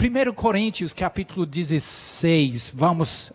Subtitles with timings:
[0.00, 3.32] 1 Coríntios capítulo 16, vamos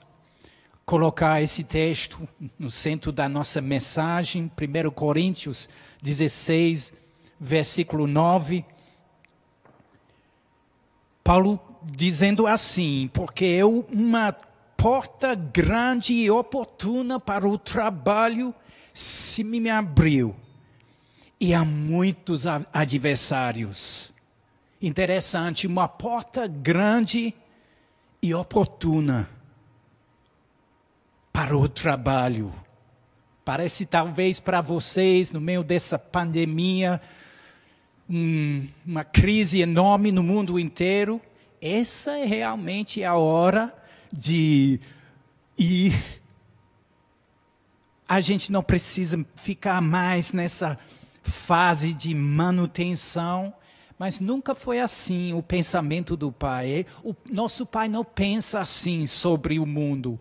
[0.86, 2.26] colocar esse texto
[2.58, 4.50] no centro da nossa mensagem.
[4.58, 5.68] 1 Coríntios
[6.02, 6.94] 16,
[7.38, 8.64] versículo 9.
[11.22, 14.32] Paulo dizendo assim: Porque eu, uma
[14.78, 18.56] porta grande e oportuna para o trabalho,
[18.94, 20.34] se me abriu,
[21.42, 24.13] e há muitos adversários.
[24.86, 27.34] Interessante, uma porta grande
[28.22, 29.30] e oportuna
[31.32, 32.54] para o trabalho.
[33.46, 37.00] Parece talvez para vocês, no meio dessa pandemia,
[38.10, 41.22] um, uma crise enorme no mundo inteiro,
[41.62, 43.74] essa é realmente a hora
[44.12, 44.82] de
[45.58, 45.94] ir.
[48.06, 50.78] A gente não precisa ficar mais nessa
[51.22, 53.54] fase de manutenção,
[53.98, 56.86] mas nunca foi assim o pensamento do Pai.
[57.04, 60.20] O nosso Pai não pensa assim sobre o mundo.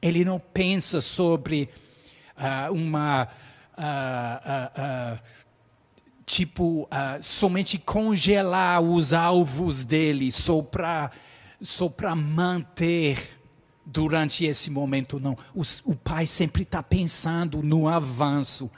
[0.00, 1.68] Ele não pensa sobre
[2.36, 3.28] uh, uma.
[3.78, 5.32] Uh, uh,
[6.24, 6.88] tipo,
[7.20, 11.10] somente congelar os alvos dele só para
[11.60, 13.38] só manter
[13.84, 15.36] durante esse momento, não.
[15.54, 18.70] O, o pai sempre está pensando no avanço.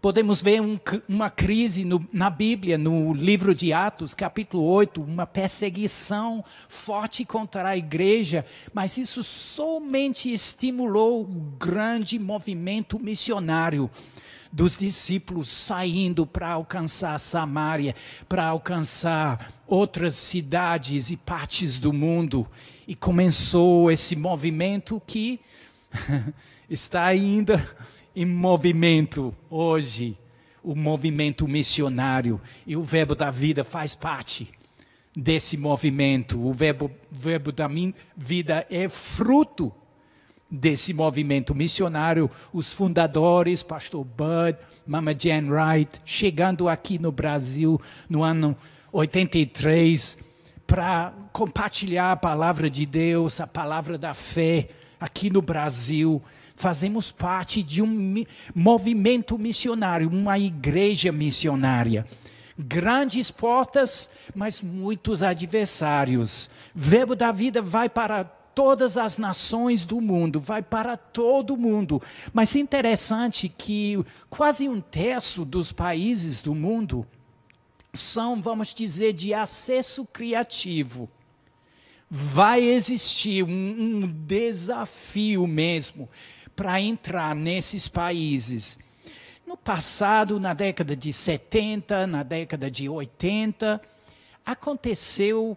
[0.00, 5.26] Podemos ver um, uma crise no, na Bíblia, no livro de Atos, capítulo 8, uma
[5.26, 11.26] perseguição forte contra a igreja, mas isso somente estimulou o
[11.58, 13.90] grande movimento missionário
[14.50, 17.94] dos discípulos saindo para alcançar Samaria,
[18.26, 22.46] para alcançar outras cidades e partes do mundo.
[22.88, 25.38] E começou esse movimento que
[26.70, 27.68] está ainda
[28.14, 30.16] em movimento hoje
[30.62, 32.40] o movimento missionário.
[32.66, 34.48] E o Verbo da Vida faz parte
[35.16, 36.40] desse movimento.
[36.40, 37.68] O Verbo, verbo da
[38.16, 39.72] Vida é fruto
[40.50, 42.30] desse movimento missionário.
[42.52, 48.56] Os fundadores, Pastor Bud, Mama Jan Wright, chegando aqui no Brasil no ano
[48.92, 50.18] 83
[50.66, 54.68] para compartilhar a palavra de Deus, a palavra da fé
[55.00, 56.22] aqui no Brasil
[56.60, 62.04] fazemos parte de um movimento missionário, uma igreja missionária.
[62.58, 66.50] Grandes portas, mas muitos adversários.
[66.74, 72.02] Verbo da vida vai para todas as nações do mundo, vai para todo mundo.
[72.30, 77.06] Mas é interessante que quase um terço dos países do mundo
[77.94, 81.08] são, vamos dizer, de acesso criativo.
[82.10, 86.08] Vai existir um, um desafio mesmo
[86.54, 88.78] para entrar nesses países.
[89.46, 93.80] No passado, na década de 70, na década de 80,
[94.44, 95.56] aconteceu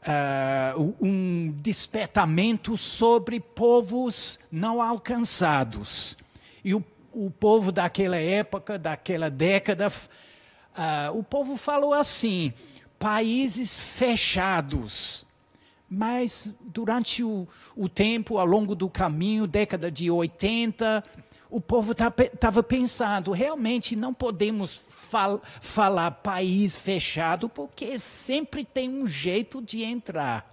[0.00, 6.16] uh, um despertamento sobre povos não alcançados.
[6.64, 12.52] E o, o povo daquela época, daquela década, uh, o povo falou assim:
[12.98, 15.26] países fechados.
[15.90, 21.02] Mas durante o, o tempo, ao longo do caminho, década de 80,
[21.50, 29.04] o povo estava pensando, realmente não podemos fal falar país fechado, porque sempre tem um
[29.04, 30.48] jeito de entrar.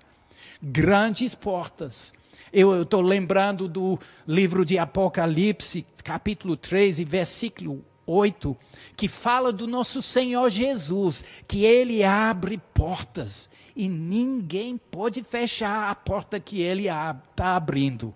[0.59, 2.15] Grandes portas.
[2.51, 8.57] Eu estou lembrando do livro de Apocalipse, capítulo 13, versículo 8,
[8.95, 15.93] que fala do nosso Senhor Jesus, que ele abre portas e ninguém pode fechar a
[15.93, 18.13] porta que ele está abrindo.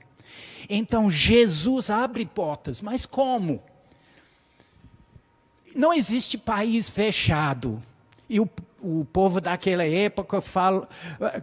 [0.68, 3.62] Então Jesus abre portas, mas como?
[5.76, 7.82] Não existe país fechado.
[8.28, 8.50] E o,
[8.82, 10.90] o povo daquela época fala,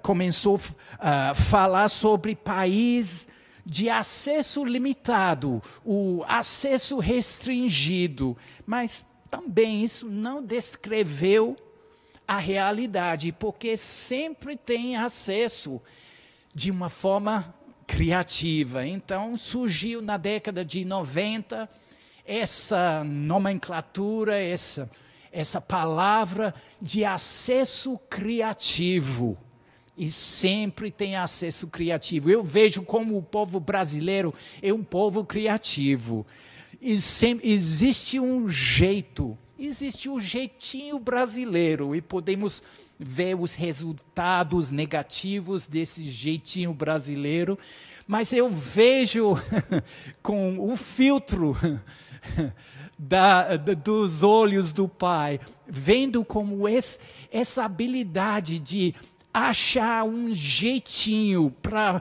[0.02, 0.60] começou
[0.98, 3.28] a falar sobre país
[3.70, 8.34] de acesso limitado, o acesso restringido.
[8.64, 11.54] Mas também isso não descreveu
[12.26, 15.82] a realidade, porque sempre tem acesso
[16.54, 17.54] de uma forma
[17.86, 18.86] criativa.
[18.86, 21.68] Então surgiu na década de 90
[22.24, 24.90] essa nomenclatura, essa,
[25.30, 29.36] essa palavra de acesso criativo.
[29.98, 32.30] E sempre tem acesso criativo.
[32.30, 36.24] Eu vejo como o povo brasileiro é um povo criativo.
[36.80, 42.62] E sempre, existe um jeito existe o jeitinho brasileiro e podemos
[42.98, 47.58] ver os resultados negativos desse jeitinho brasileiro,
[48.06, 49.34] mas eu vejo
[50.22, 51.56] com o filtro
[52.98, 56.98] da, dos olhos do Pai, vendo como esse,
[57.30, 58.94] essa habilidade de
[59.46, 62.00] achar um jeitinho para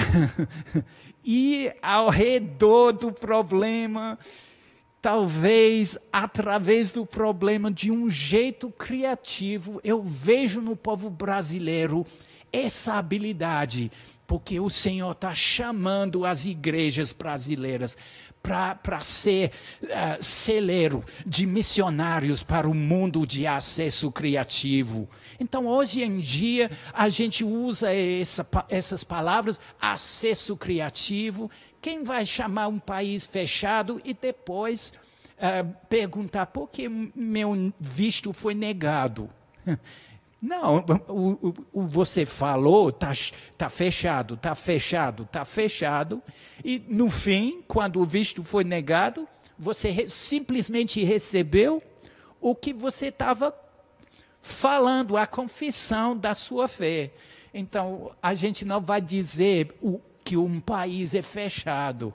[1.24, 4.18] ir ao redor do problema,
[5.00, 9.80] talvez através do problema de um jeito criativo.
[9.84, 12.04] Eu vejo no povo brasileiro
[12.52, 13.92] essa habilidade,
[14.26, 17.96] porque o Senhor está chamando as igrejas brasileiras
[18.42, 25.08] para ser uh, celeiro de missionários para o mundo de acesso criativo.
[25.40, 31.50] Então, hoje em dia, a gente usa essa, essas palavras, acesso criativo.
[31.80, 34.92] Quem vai chamar um país fechado e depois
[35.36, 39.30] uh, perguntar por que meu visto foi negado?
[40.40, 43.10] Não, o, o, você falou, está
[43.56, 46.22] tá fechado, está fechado, está fechado,
[46.64, 49.26] e no fim, quando o visto foi negado,
[49.58, 51.82] você re, simplesmente recebeu
[52.40, 53.52] o que você estava
[54.40, 57.10] falando, a confissão da sua fé.
[57.52, 62.12] Então, a gente não vai dizer o, que um país é fechado.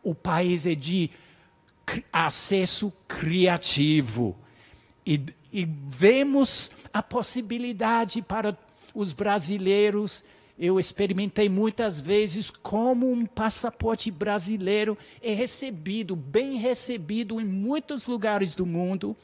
[0.00, 1.10] O país é de
[2.12, 4.36] acesso criativo.
[5.04, 5.20] E,
[5.52, 8.56] e vemos a possibilidade para
[8.94, 10.22] os brasileiros.
[10.56, 18.54] Eu experimentei muitas vezes como um passaporte brasileiro é recebido, bem recebido em muitos lugares
[18.54, 19.16] do mundo,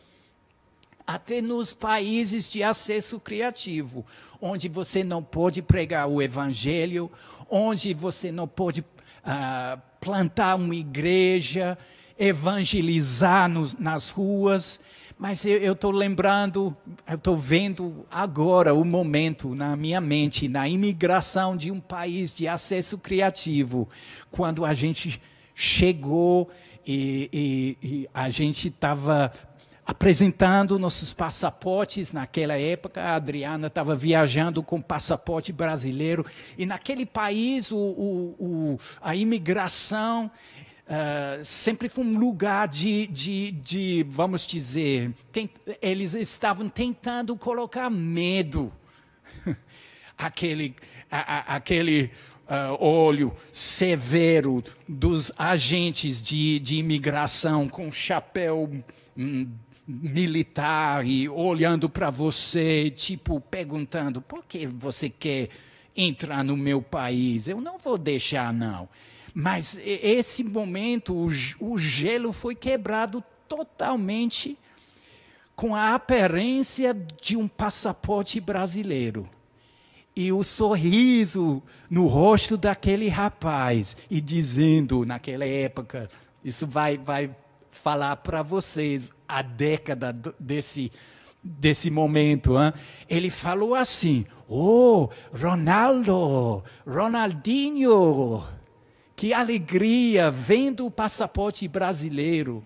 [1.06, 4.04] até nos países de acesso criativo,
[4.40, 7.10] onde você não pode pregar o evangelho,
[7.50, 11.76] onde você não pode uh, plantar uma igreja,
[12.19, 14.81] evangelizar nos, nas ruas.
[15.19, 16.76] Mas eu estou lembrando,
[17.06, 22.48] eu estou vendo agora o momento na minha mente, na imigração de um país de
[22.48, 23.88] acesso criativo,
[24.32, 25.22] quando a gente
[25.55, 26.50] chegou
[26.84, 29.31] e, e, e a gente estava
[29.84, 33.02] apresentando nossos passaportes naquela época.
[33.02, 36.25] A Adriana estava viajando com passaporte brasileiro
[36.56, 40.31] e naquele país o, o, o, a imigração
[40.84, 45.49] Uh, sempre foi um lugar de, de, de vamos dizer, tem,
[45.81, 48.70] eles estavam tentando colocar medo.
[50.19, 50.75] aquele
[51.11, 52.11] a, a, aquele
[52.49, 58.70] uh, olho severo dos agentes de, de imigração com chapéu
[59.17, 59.49] hum,
[59.87, 65.49] militar e olhando para você, tipo, perguntando: por que você quer
[65.96, 67.49] entrar no meu país?
[67.49, 68.88] Eu não vou deixar, não.
[69.34, 71.14] Mas esse momento,
[71.58, 74.58] o, gelo foi quebrado totalmente
[75.56, 79.29] com a aparência de um passaporte brasileiro.
[80.14, 86.11] E o sorriso no rosto daquele rapaz, e dizendo naquela época,
[86.44, 87.34] isso vai, vai
[87.72, 90.92] falar para vocês a década desse,
[91.42, 92.56] desse momento.
[92.56, 92.72] Hein?
[93.08, 98.44] Ele falou assim: Oh, Ronaldo, Ronaldinho.
[99.16, 102.62] Que alegria vendo o passaporte brasileiro.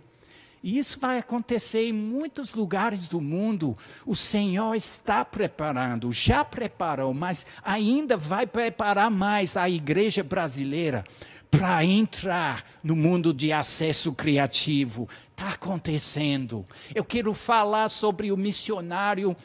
[0.62, 3.76] E isso vai acontecer em muitos lugares do mundo.
[4.04, 11.04] O Senhor está preparando, já preparou, mas ainda vai preparar mais a igreja brasileira
[11.50, 15.08] para entrar no mundo de acesso criativo.
[15.30, 16.64] Está acontecendo.
[16.94, 19.36] Eu quero falar sobre o missionário,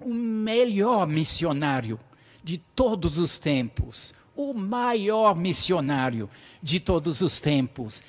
[0.00, 1.98] o melhor missionário
[2.42, 6.28] de todos os tempos, o maior missionário
[6.62, 8.02] de todos os tempos.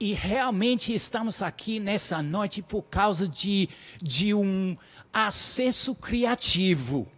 [0.00, 3.68] E realmente estamos aqui nessa noite por causa de,
[4.00, 4.76] de um
[5.12, 7.08] acesso criativo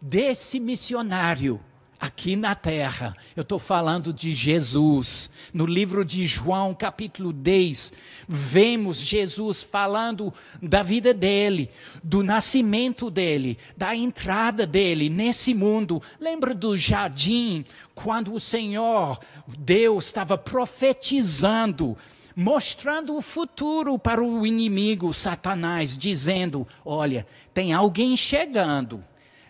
[0.00, 1.60] desse missionário
[2.00, 3.16] aqui na terra.
[3.36, 5.30] Eu estou falando de Jesus.
[5.52, 7.94] No livro de João, capítulo 10,
[8.28, 10.32] vemos Jesus falando
[10.62, 11.70] da vida dele,
[12.02, 16.02] do nascimento dele, da entrada dele nesse mundo.
[16.20, 19.18] Lembra do jardim, quando o Senhor,
[19.58, 21.96] Deus, estava profetizando
[22.36, 29.04] mostrando o futuro para o inimigo Satanás, dizendo: Olha, tem alguém chegando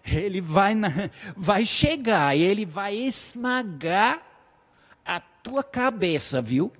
[0.07, 4.23] ele vai, na, vai chegar, ele vai esmagar
[5.05, 6.73] a tua cabeça, viu?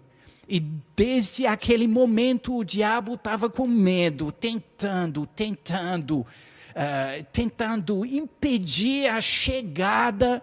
[0.47, 0.61] E
[0.95, 10.43] desde aquele momento o diabo estava com medo, tentando, tentando, uh, tentando impedir a chegada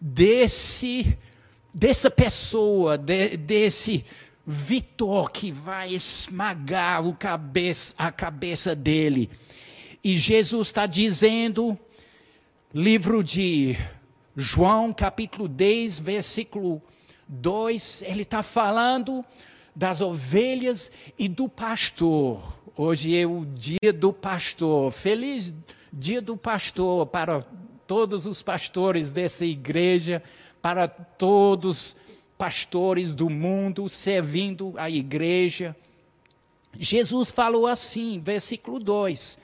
[0.00, 1.16] desse,
[1.72, 4.04] dessa pessoa, de, desse
[4.50, 9.28] Vitor que vai esmagar cabeça, a cabeça dele.
[10.02, 11.78] E Jesus está dizendo
[12.74, 13.76] livro de
[14.36, 16.82] João, capítulo 10, versículo
[17.26, 19.24] 2, ele está falando
[19.74, 22.58] das ovelhas e do pastor.
[22.76, 24.92] Hoje é o dia do pastor.
[24.92, 25.54] Feliz
[25.92, 27.42] dia do pastor para
[27.86, 30.22] todos os pastores dessa igreja,
[30.60, 31.96] para todos
[32.36, 35.74] pastores do mundo servindo a igreja.
[36.78, 39.38] Jesus falou assim, versículo 2: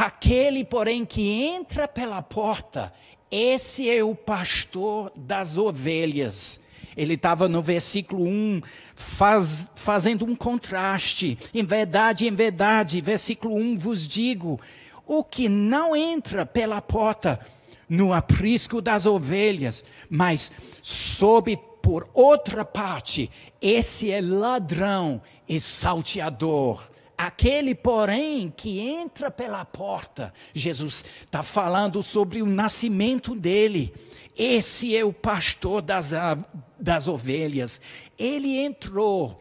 [0.00, 2.92] Aquele, porém, que entra pela porta,
[3.28, 6.60] esse é o pastor das ovelhas.
[6.96, 8.62] Ele estava no versículo 1,
[8.94, 11.36] faz, fazendo um contraste.
[11.52, 14.60] Em verdade, em verdade, versículo 1 vos digo:
[15.04, 17.40] o que não entra pela porta
[17.88, 23.28] no aprisco das ovelhas, mas sobe por outra parte,
[23.60, 26.88] esse é ladrão e salteador.
[27.18, 33.92] Aquele, porém, que entra pela porta, Jesus está falando sobre o nascimento dele.
[34.38, 36.12] Esse é o pastor das,
[36.78, 37.80] das ovelhas.
[38.16, 39.36] Ele entrou.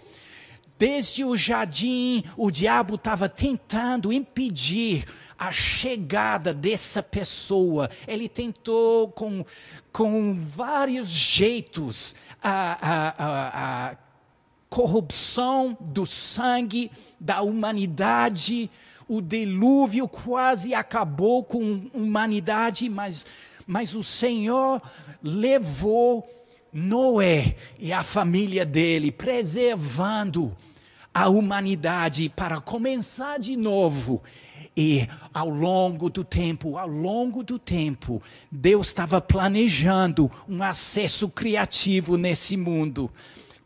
[0.76, 5.06] Desde o jardim, o diabo estava tentando impedir
[5.38, 7.92] a chegada dessa pessoa.
[8.08, 9.46] Ele tentou com,
[9.92, 14.07] com vários jeitos a, a, a, a
[14.70, 18.70] corrupção do sangue da humanidade.
[19.08, 23.26] O dilúvio quase acabou com a humanidade, mas,
[23.66, 24.82] mas o Senhor
[25.24, 26.28] levou
[26.74, 30.56] Noé e a família dele, preservando
[31.14, 34.22] a humanidade para começar de novo.
[34.76, 38.22] E ao longo do tempo, ao longo do tempo,
[38.52, 43.12] Deus estava planejando um acesso criativo nesse mundo.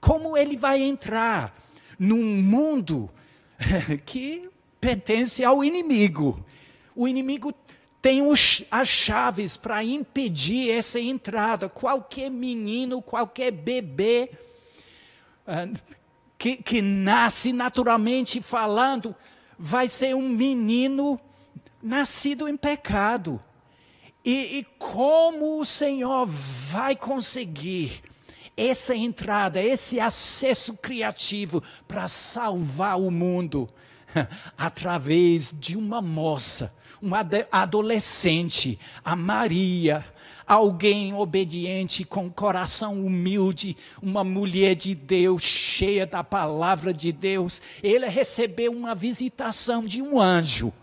[0.02, 1.56] Como ele vai entrar
[1.98, 3.10] num mundo
[4.06, 4.50] que
[4.82, 6.44] pertence ao inimigo?
[6.96, 7.54] O inimigo
[8.02, 8.22] tem
[8.72, 11.70] as chaves para impedir essa entrada.
[11.70, 14.32] Qualquer menino, qualquer bebê
[15.48, 15.80] uh,
[16.38, 19.16] que, que nasce naturalmente falando,
[19.58, 21.22] vai ser um menino
[21.82, 23.40] nascido em pecado.
[24.26, 28.02] E, e, como o Senhor vai conseguir
[28.56, 33.70] essa entrada, esse acesso criativo para salvar o mundo?
[34.58, 40.06] Através de uma moça, uma adolescente, a Maria,
[40.46, 47.62] alguém obediente, com coração humilde, uma mulher de Deus, cheia da palavra de Deus.
[47.82, 50.74] Ele recebeu uma visitação de um anjo.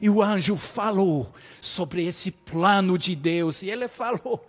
[0.00, 3.62] E o anjo falou sobre esse plano de Deus.
[3.62, 4.44] E ele falou: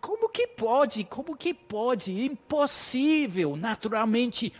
[0.00, 1.04] como que pode?
[1.04, 2.24] Como que pode?
[2.24, 4.52] Impossível, naturalmente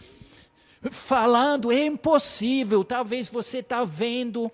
[0.90, 2.84] falando, é impossível.
[2.84, 4.50] Talvez você está vendo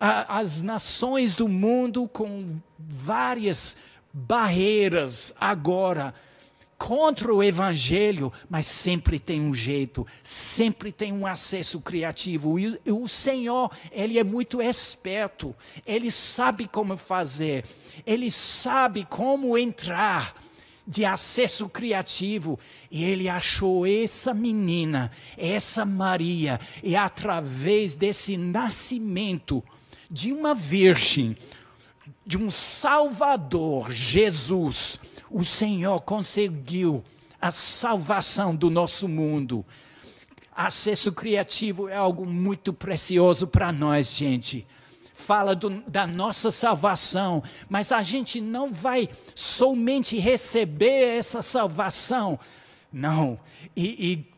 [0.00, 3.76] as nações do mundo com várias
[4.12, 6.14] barreiras agora
[6.82, 12.58] contra o evangelho, mas sempre tem um jeito, sempre tem um acesso criativo.
[12.58, 15.54] E o Senhor, ele é muito esperto.
[15.86, 17.64] Ele sabe como fazer.
[18.04, 20.34] Ele sabe como entrar
[20.84, 22.58] de acesso criativo.
[22.90, 29.62] E ele achou essa menina, essa Maria, e através desse nascimento
[30.10, 31.36] de uma virgem,
[32.26, 34.98] de um Salvador, Jesus,
[35.32, 37.02] o Senhor conseguiu
[37.40, 39.64] a salvação do nosso mundo.
[40.54, 44.66] Acesso criativo é algo muito precioso para nós, gente.
[45.14, 52.38] Fala do, da nossa salvação, mas a gente não vai somente receber essa salvação,
[52.92, 53.38] não,
[53.76, 54.32] e, e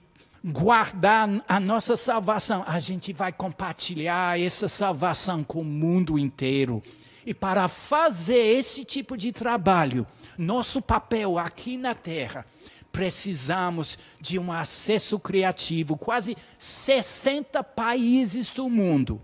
[0.51, 6.83] guardar a nossa salvação, a gente vai compartilhar essa salvação com o mundo inteiro.
[7.27, 12.45] E para fazer esse tipo de trabalho, nosso papel aqui na Terra,
[12.93, 15.97] precisamos de um acesso criativo.
[15.97, 19.21] Quase 60 países do mundo.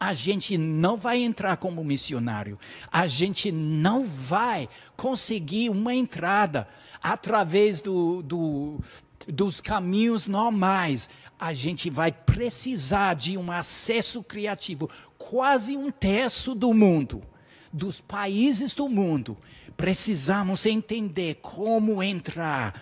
[0.00, 2.58] A gente não vai entrar como missionário.
[2.90, 6.66] A gente não vai conseguir uma entrada
[7.02, 8.80] através do, do,
[9.28, 14.88] dos caminhos normais, a gente vai precisar de um acesso criativo.
[15.18, 17.22] Quase um terço do mundo,
[17.72, 19.36] dos países do mundo,
[19.76, 22.80] precisamos entender como entrar.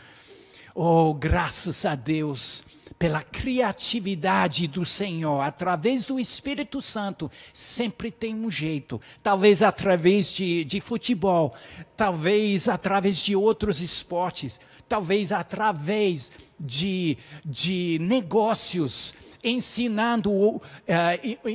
[0.74, 2.64] Oh, graças a Deus
[3.00, 9.00] pela criatividade do Senhor, através do Espírito Santo, sempre tem um jeito.
[9.22, 11.54] Talvez através de, de futebol,
[11.96, 20.60] talvez através de outros esportes, talvez através de, de negócios, ensinando uh,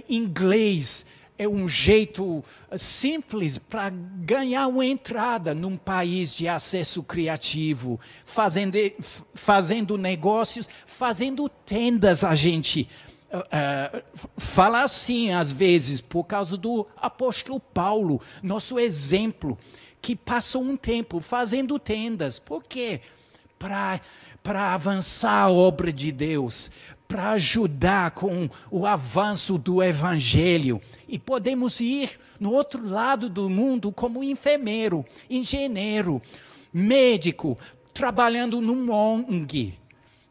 [0.08, 1.06] inglês
[1.38, 2.42] é um jeito
[2.78, 8.78] simples para ganhar uma entrada num país de acesso criativo, fazendo,
[9.34, 12.90] fazendo negócios, fazendo tendas a gente
[13.34, 14.02] uh,
[14.38, 19.58] fala assim às vezes por causa do apóstolo Paulo, nosso exemplo,
[20.02, 22.40] que passou um tempo fazendo tendas.
[22.40, 23.02] Por quê?
[23.58, 24.00] Para
[24.46, 26.70] para avançar a obra de Deus,
[27.08, 30.80] para ajudar com o avanço do Evangelho.
[31.08, 36.22] E podemos ir no outro lado do mundo como enfermeiro, engenheiro,
[36.72, 37.58] médico,
[37.92, 39.74] trabalhando num ONG.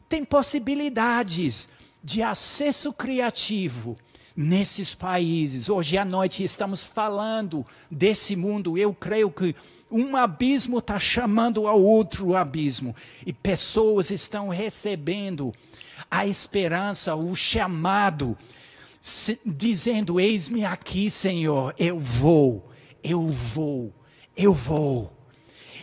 [0.09, 1.69] Tem possibilidades
[2.01, 3.97] de acesso criativo
[4.37, 5.69] nesses países.
[5.69, 8.79] Hoje à noite estamos falando desse mundo.
[8.79, 9.57] Eu creio que
[9.95, 12.97] um abismo está chamando ao outro abismo.
[13.25, 15.55] E pessoas estão recebendo
[16.11, 18.37] a esperança, o chamado,
[19.47, 22.71] dizendo: Eis-me aqui, Senhor, eu vou,
[23.03, 23.95] eu vou,
[24.37, 25.13] eu vou.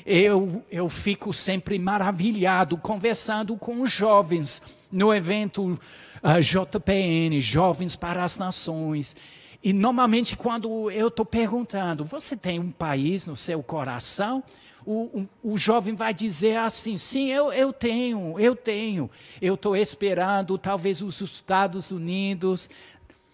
[0.06, 5.80] Eu, eu fico sempre maravilhado conversando com os jovens no evento uh,
[6.22, 9.16] ah, JPN, Jovens para as Nações.
[9.64, 14.44] E normalmente, quando eu estou perguntando, você tem um país no seu coração?
[14.84, 19.10] O, o, o jovem vai dizer assim: sim, eu, eu tenho, eu tenho.
[19.40, 22.70] Eu estou esperando, talvez, os Estados Unidos.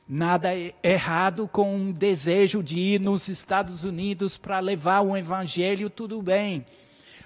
[0.10, 0.50] Nada
[0.82, 6.66] errado com um desejo de ir nos Estados Unidos para levar o evangelho, tudo bem.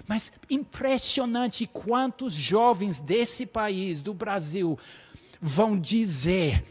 [0.06, 4.76] Mas impressionante quantos jovens desse país, do Brasil,
[5.40, 6.64] vão dizer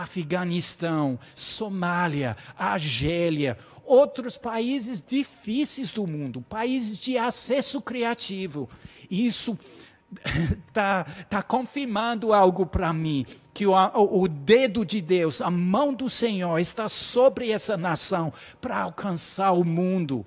[0.00, 8.70] Afeganistão, Somália, Argélia, outros países difíceis do mundo, países de acesso criativo.
[9.10, 9.58] Isso
[10.66, 16.08] está tá confirmando algo para mim, que o, o dedo de Deus, a mão do
[16.08, 20.24] Senhor está sobre essa nação para alcançar o mundo.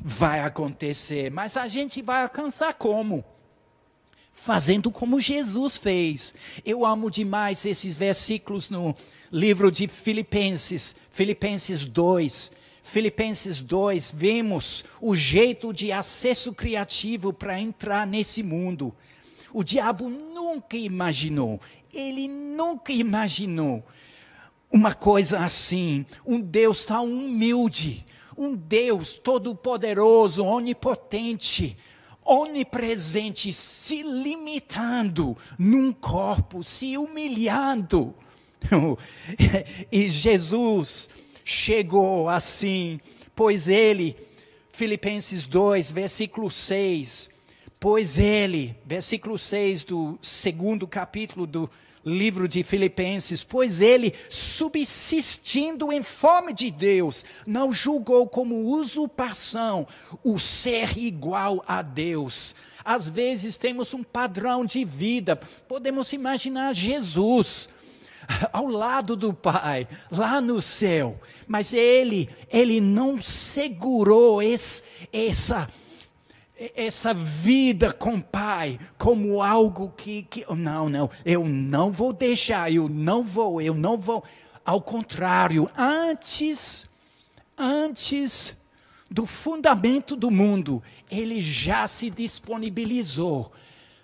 [0.00, 3.24] Vai acontecer, mas a gente vai alcançar como?
[4.34, 6.34] Fazendo como Jesus fez.
[6.66, 8.94] Eu amo demais esses versículos no
[9.32, 12.52] livro de Filipenses, Filipenses 2.
[12.82, 18.94] Filipenses 2, vemos o jeito de acesso criativo para entrar nesse mundo.
[19.54, 21.58] O diabo nunca imaginou,
[21.90, 23.82] ele nunca imaginou
[24.70, 28.04] uma coisa assim, um Deus tão humilde,
[28.36, 31.78] um Deus todo-poderoso, onipotente,
[32.24, 38.14] onipresente, se limitando num corpo, se humilhando.
[39.92, 41.10] e Jesus
[41.44, 42.98] chegou assim,
[43.34, 44.16] pois ele,
[44.72, 47.28] Filipenses 2, versículo 6,
[47.78, 51.70] pois ele, versículo 6 do segundo capítulo do
[52.04, 59.86] livro de Filipenses, pois ele, subsistindo em fome de Deus, não julgou como usurpação
[60.22, 62.54] o ser igual a Deus.
[62.84, 65.36] Às vezes temos um padrão de vida,
[65.66, 67.70] podemos imaginar Jesus
[68.52, 75.68] ao lado do Pai, lá no céu, mas ele, ele não segurou esse, essa
[76.56, 82.72] essa vida com o Pai como algo que, que não, não, eu não vou deixar,
[82.72, 84.22] eu não vou, eu não vou.
[84.64, 86.88] Ao contrário, antes,
[87.58, 88.56] antes
[89.10, 93.52] do fundamento do mundo, ele já se disponibilizou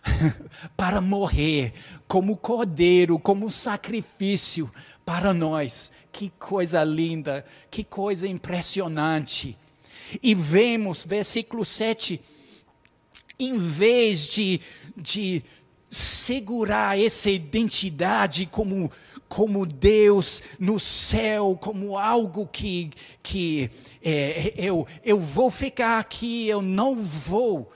[0.76, 1.72] para morrer
[2.06, 4.70] como cordeiro, como sacrifício
[5.04, 5.92] para nós.
[6.12, 9.56] Que coisa linda, que coisa impressionante.
[10.22, 12.20] E vemos, versículo 7,
[13.40, 14.60] em vez de,
[14.96, 15.42] de
[15.90, 18.90] segurar essa identidade como,
[19.28, 22.90] como Deus no céu, como algo que,
[23.22, 23.70] que
[24.02, 27.72] é, eu, eu vou ficar aqui, eu não vou.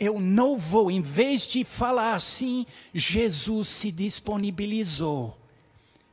[0.00, 5.36] Eu não vou, em vez de falar assim, Jesus se disponibilizou.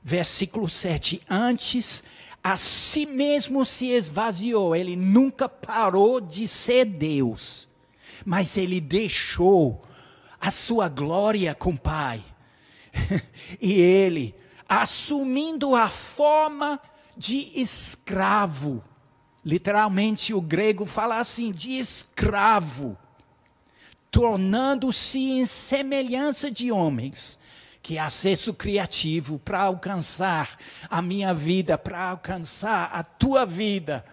[0.03, 1.21] Versículo 7.
[1.29, 2.03] Antes,
[2.43, 7.69] a si mesmo se esvaziou, ele nunca parou de ser Deus
[8.25, 9.83] mas ele deixou
[10.41, 12.23] a sua glória com o Pai.
[13.61, 14.35] e ele,
[14.67, 16.81] assumindo a forma
[17.15, 18.83] de escravo,
[19.45, 22.97] literalmente o grego fala assim, de escravo,
[24.09, 27.39] tornando-se em semelhança de homens,
[27.81, 30.57] que acesso criativo para alcançar
[30.89, 34.03] a minha vida, para alcançar a tua vida,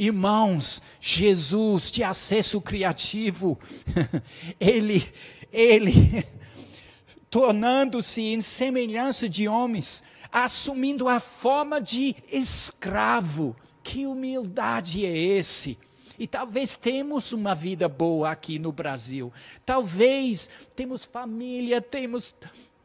[0.00, 3.58] Irmãos, Jesus de acesso criativo,
[4.58, 5.06] ele,
[5.52, 6.26] ele,
[7.28, 13.54] tornando-se em semelhança de homens, assumindo a forma de escravo.
[13.82, 15.76] Que humildade é esse?
[16.18, 19.30] E talvez temos uma vida boa aqui no Brasil.
[19.66, 22.32] Talvez temos família, temos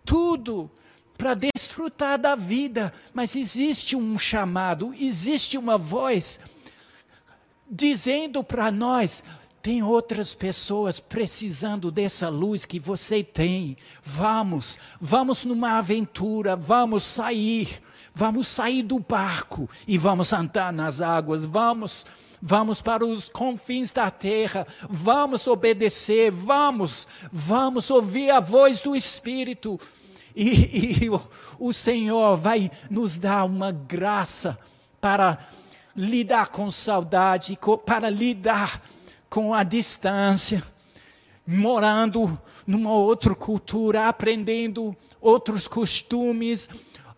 [0.03, 0.69] tudo,
[1.17, 6.41] para desfrutar da vida, mas existe um chamado, existe uma voz
[7.69, 9.23] dizendo para nós:
[9.61, 13.75] tem outras pessoas precisando dessa luz que você tem.
[14.03, 17.81] Vamos, vamos numa aventura, vamos sair,
[18.13, 22.05] vamos sair do barco e vamos andar nas águas, vamos
[22.39, 29.79] vamos para os confins da terra, vamos obedecer, vamos, vamos ouvir a voz do Espírito.
[30.35, 31.19] E, e o,
[31.57, 34.59] o Senhor vai nos dar uma graça
[35.01, 35.39] para
[35.95, 38.81] lidar com saudade, para lidar
[39.29, 40.63] com a distância,
[41.45, 46.69] morando numa outra cultura, aprendendo outros costumes,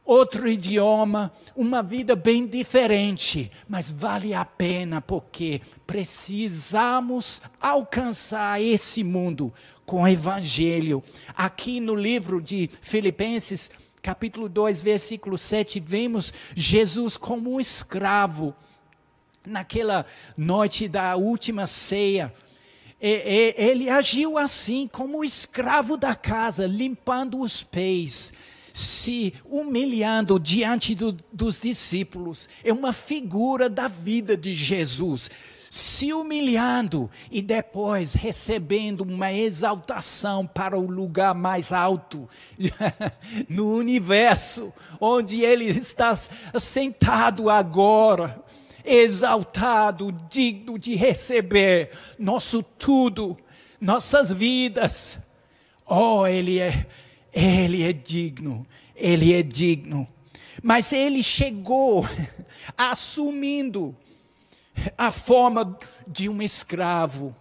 [0.08, 9.54] outro idioma, uma vida bem diferente, mas vale a pena porque precisamos alcançar esse mundo
[9.86, 11.04] com o evangelho.
[11.36, 13.70] Aqui no livro de Filipenses,
[14.02, 18.56] capítulo 2, versículo 7, vemos Jesus como um escravo.
[19.48, 20.06] Naquela
[20.36, 22.34] noite da última ceia,
[23.00, 28.34] ele agiu assim, como escravo da casa, limpando os pés
[28.78, 32.48] se humilhando diante do, dos discípulos.
[32.64, 35.32] É uma figura da vida de Jesus.
[35.68, 42.30] Se humilhando e depois recebendo uma exaltação para o lugar mais alto
[43.50, 48.42] no universo, onde ele está sentado agora,
[48.88, 53.36] exaltado, digno de receber nosso tudo,
[53.80, 55.19] nossas vidas.
[55.86, 56.88] Oh, ele é
[57.34, 60.08] ele é digno, ele é digno.
[60.63, 62.08] Mas ele chegou
[62.76, 63.95] assumindo
[64.97, 67.36] a forma de um escravo.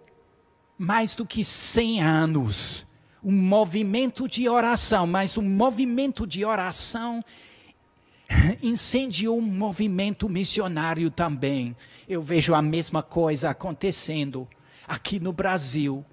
[0.77, 2.87] mais do que 100 anos
[3.25, 7.25] um movimento de oração, mas um movimento de oração
[8.63, 11.75] incendiou um movimento missionário também.
[12.07, 14.47] Eu vejo a mesma coisa acontecendo
[14.87, 16.05] aqui no Brasil.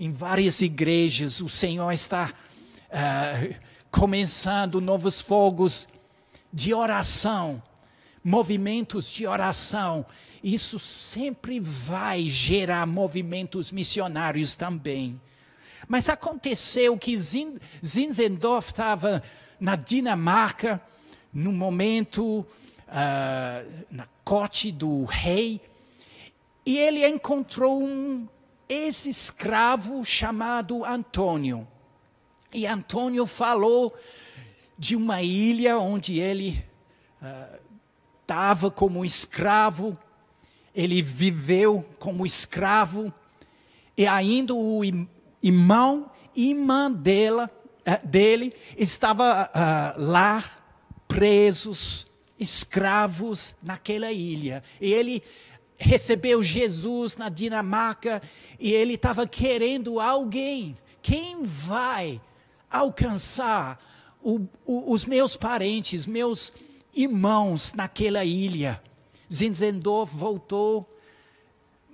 [0.00, 2.34] Em várias igrejas, o Senhor está
[2.90, 3.54] uh,
[3.90, 5.88] começando novos fogos
[6.52, 7.62] de oração,
[8.22, 10.04] movimentos de oração.
[10.42, 15.20] Isso sempre vai gerar movimentos missionários também.
[15.86, 19.22] Mas aconteceu que Zinzendorf estava
[19.58, 20.80] na Dinamarca,
[21.32, 25.60] no momento, uh, na corte do rei,
[26.64, 28.28] e ele encontrou um
[28.68, 31.66] ex-escravo chamado Antônio.
[32.52, 33.94] E Antônio falou
[34.78, 36.64] de uma ilha onde ele
[38.20, 39.98] estava uh, como escravo,
[40.74, 43.12] ele viveu como escravo,
[43.96, 44.82] e ainda o
[45.42, 47.50] irmão irmã dela,
[47.84, 50.44] eh, dele estava uh, lá
[51.08, 52.06] presos,
[52.38, 54.62] escravos naquela ilha.
[54.80, 55.22] E ele
[55.76, 58.22] recebeu Jesus na Dinamarca
[58.58, 60.76] e ele estava querendo alguém.
[61.02, 62.20] Quem vai
[62.70, 63.78] alcançar
[64.22, 66.52] o, o, os meus parentes, meus
[66.94, 68.82] irmãos naquela ilha?
[69.32, 70.88] Zinzendorf voltou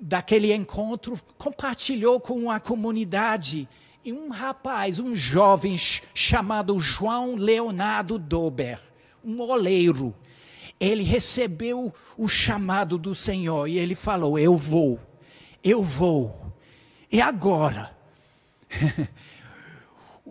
[0.01, 3.69] daquele encontro, compartilhou com a comunidade.
[4.05, 5.77] E um rapaz, um jovem
[6.13, 8.79] chamado João Leonardo Dober,
[9.25, 10.15] um oleiro,
[10.79, 15.01] ele recebeu o chamado do Senhor e ele falou: Eu vou,
[15.63, 16.53] eu vou.
[17.11, 17.97] E agora?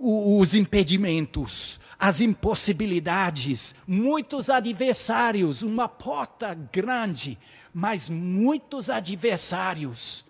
[0.06, 7.39] os impedimentos, as impossibilidades, muitos adversários, uma porta grande,
[7.74, 10.26] mas muitos adversários.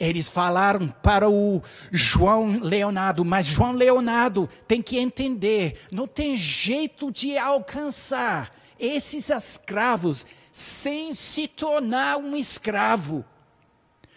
[0.00, 7.12] Eles falaram para o João Leonardo, mas João Leonardo tem que entender, não tem jeito
[7.12, 8.50] de alcançar
[8.80, 13.24] esses escravos sem se tornar um escravo.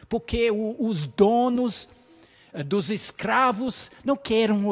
[0.07, 1.89] Porque o, os donos
[2.65, 4.63] dos escravos não querem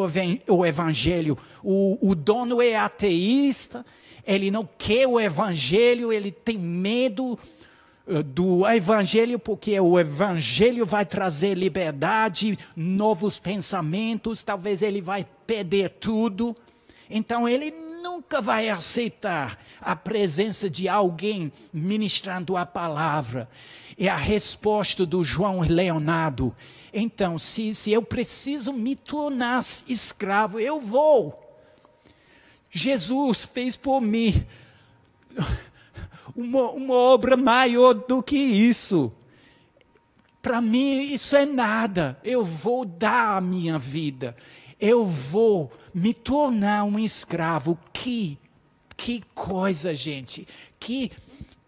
[0.48, 1.38] o evangelho.
[1.64, 3.86] O, o dono é ateísta,
[4.26, 7.38] ele não quer o evangelho, ele tem medo
[8.08, 15.92] eh, do evangelho, porque o evangelho vai trazer liberdade, novos pensamentos, talvez ele vai perder
[15.92, 16.56] tudo.
[17.10, 23.50] Então ele nunca vai aceitar a presença de alguém ministrando a palavra.
[23.98, 26.54] E a resposta do João Leonardo
[26.94, 31.44] então, se, se eu preciso me tornar escravo, eu vou.
[32.70, 34.46] Jesus fez por mim
[36.36, 39.12] uma, uma obra maior do que isso.
[40.42, 42.18] Para mim, isso é nada.
[42.24, 44.36] Eu vou dar a minha vida.
[44.80, 47.78] Eu vou me tornar um escravo.
[47.92, 48.38] Que,
[48.96, 50.48] que coisa, gente.
[50.80, 51.12] Que,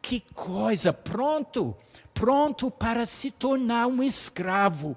[0.01, 0.93] que coisa.
[0.93, 1.75] Pronto.
[2.19, 4.93] Pronto para se tornar um escravo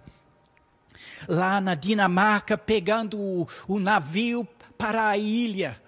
[1.28, 4.44] lá na Dinamarca, pegando o, o navio
[4.76, 5.80] para a ilha.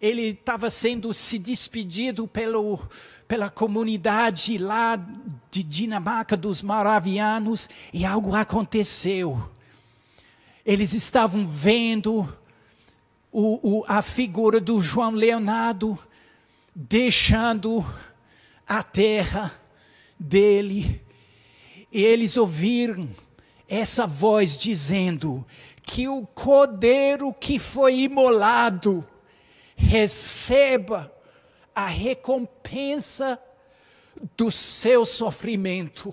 [0.00, 2.80] Ele estava sendo se despedido pelo,
[3.28, 4.98] pela comunidade lá
[5.48, 9.40] de Dinamarca, dos maravianos, e algo aconteceu.
[10.66, 12.36] Eles estavam vendo
[13.30, 15.96] o, o, a figura do João Leonardo
[16.74, 17.86] deixando
[18.66, 19.54] a terra
[20.18, 21.00] dele,
[21.92, 23.08] e eles ouviram
[23.68, 25.46] essa voz dizendo
[25.82, 29.06] que o cordeiro que foi imolado
[29.76, 31.12] receba
[31.74, 33.40] a recompensa
[34.36, 36.12] do seu sofrimento.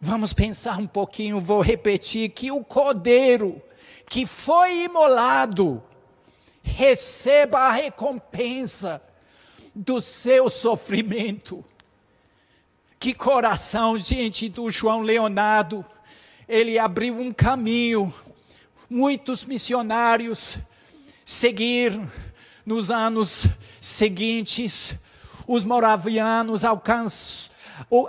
[0.00, 3.60] Vamos pensar um pouquinho, vou repetir que o cordeiro
[4.08, 5.82] que foi imolado
[6.62, 9.02] receba a recompensa
[9.76, 11.62] do seu sofrimento.
[12.98, 15.84] Que coração, gente, do João Leonardo.
[16.48, 18.12] Ele abriu um caminho.
[18.88, 20.56] Muitos missionários
[21.24, 22.10] seguiram
[22.64, 23.46] nos anos
[23.78, 24.96] seguintes.
[25.46, 26.62] Os moravianos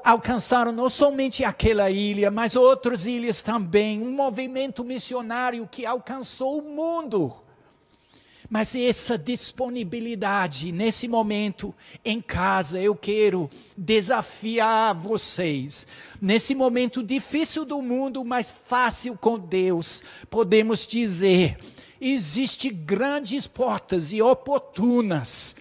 [0.06, 4.02] alcançaram não somente aquela ilha, mas outras ilhas também.
[4.02, 7.36] Um movimento missionário que alcançou o mundo.
[8.50, 15.86] Mas essa disponibilidade, nesse momento, em casa, eu quero desafiar vocês.
[16.22, 21.58] Nesse momento difícil do mundo, mas fácil com Deus, podemos dizer:
[22.00, 25.56] existem grandes portas e oportunas.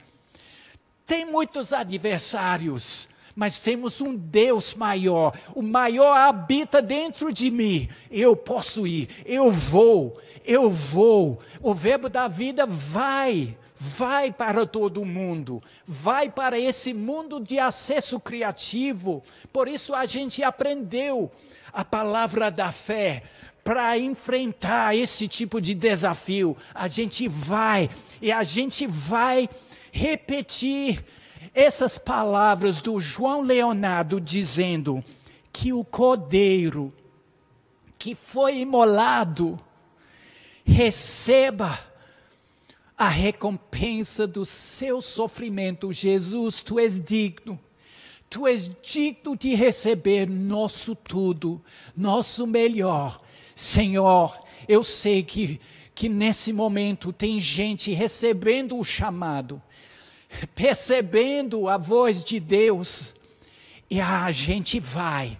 [1.04, 5.38] Tem muitos adversários, mas temos um Deus maior.
[5.54, 7.86] O maior habita dentro de mim.
[8.10, 11.38] Eu posso ir, eu vou, eu vou.
[11.60, 18.18] O verbo da vida vai, vai para todo mundo, vai para esse mundo de acesso
[18.18, 19.22] criativo.
[19.52, 21.30] Por isso a gente aprendeu
[21.72, 23.22] a palavra da fé.
[23.62, 27.90] Para enfrentar esse tipo de desafio, a gente vai
[28.22, 29.48] e a gente vai
[29.90, 31.04] repetir
[31.56, 35.02] essas palavras do João Leonardo dizendo
[35.50, 36.92] que o cordeiro
[37.98, 39.58] que foi imolado
[40.66, 41.78] receba
[42.96, 45.94] a recompensa do seu sofrimento.
[45.94, 47.58] Jesus, tu és digno.
[48.28, 51.64] Tu és digno de receber nosso tudo,
[51.96, 53.18] nosso melhor.
[53.54, 54.38] Senhor,
[54.68, 55.58] eu sei que,
[55.94, 59.62] que nesse momento tem gente recebendo o chamado,
[60.54, 63.14] percebendo a voz de Deus,
[63.88, 65.38] e a gente vai,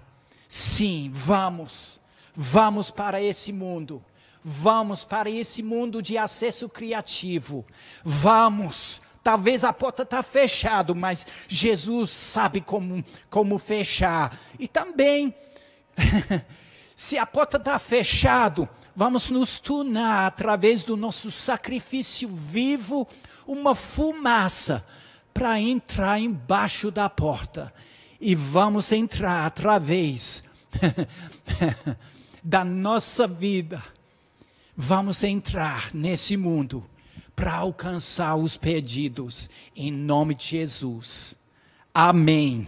[0.48, 2.00] sim, vamos,
[2.34, 4.02] vamos para esse mundo,
[4.42, 7.66] vamos para esse mundo de acesso criativo,
[8.04, 9.02] vamos.
[9.22, 14.38] Talvez a porta está fechada, mas Jesus sabe como, como fechar.
[14.56, 15.34] E também,
[16.94, 23.08] se a porta está fechada, vamos nos tornar, através do nosso sacrifício vivo,
[23.46, 24.84] uma fumaça
[25.32, 27.72] para entrar embaixo da porta.
[28.20, 30.44] E vamos entrar através
[32.42, 33.82] da nossa vida.
[34.76, 36.84] Vamos entrar nesse mundo
[37.34, 41.38] para alcançar os pedidos em nome de Jesus.
[41.92, 42.66] Amém.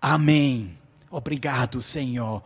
[0.00, 0.78] Amém.
[1.10, 2.42] Obrigado, Senhor.